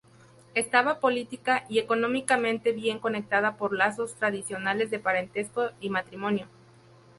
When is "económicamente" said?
1.77-2.71